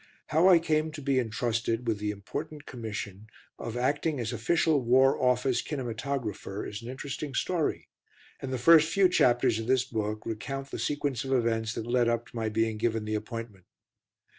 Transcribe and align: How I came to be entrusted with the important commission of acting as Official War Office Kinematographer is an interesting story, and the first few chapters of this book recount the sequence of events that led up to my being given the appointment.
How 0.29 0.47
I 0.49 0.57
came 0.57 0.89
to 0.93 1.01
be 1.03 1.19
entrusted 1.19 1.85
with 1.85 1.99
the 1.99 2.09
important 2.09 2.65
commission 2.65 3.27
of 3.59 3.77
acting 3.77 4.19
as 4.19 4.33
Official 4.33 4.81
War 4.81 5.21
Office 5.21 5.61
Kinematographer 5.61 6.65
is 6.67 6.81
an 6.81 6.89
interesting 6.89 7.35
story, 7.35 7.87
and 8.41 8.51
the 8.51 8.57
first 8.57 8.91
few 8.91 9.07
chapters 9.07 9.59
of 9.59 9.67
this 9.67 9.85
book 9.85 10.25
recount 10.25 10.71
the 10.71 10.79
sequence 10.79 11.23
of 11.23 11.31
events 11.31 11.75
that 11.75 11.85
led 11.85 12.09
up 12.09 12.25
to 12.29 12.35
my 12.35 12.49
being 12.49 12.77
given 12.77 13.05
the 13.05 13.13
appointment. 13.13 13.65